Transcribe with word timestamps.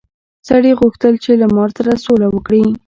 سړي 0.47 0.71
غوښتل 0.79 1.13
چې 1.23 1.31
له 1.41 1.47
مار 1.55 1.69
سره 1.77 1.93
سوله 2.05 2.27
وکړي. 2.31 2.63